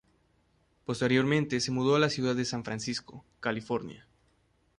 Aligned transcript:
Posteriormente 0.83 1.59
se 1.59 1.69
mudó 1.69 1.95
a 1.95 1.99
la 1.99 2.09
ciudad 2.09 2.35
de 2.35 2.43
San 2.43 2.63
Francisco, 2.63 3.23
California. 3.39 4.07